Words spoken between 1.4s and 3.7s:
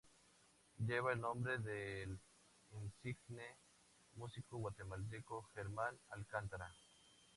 del insigne